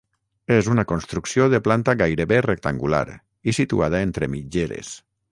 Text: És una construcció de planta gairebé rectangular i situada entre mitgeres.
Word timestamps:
És 0.53 0.67
una 0.75 0.83
construcció 0.91 1.43
de 1.53 1.59
planta 1.67 1.93
gairebé 1.99 2.39
rectangular 2.45 3.01
i 3.53 3.55
situada 3.59 4.01
entre 4.07 4.31
mitgeres. 4.37 4.91